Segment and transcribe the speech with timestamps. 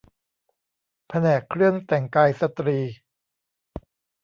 [1.07, 2.79] แผนกเครื่องแต่งกายสตรี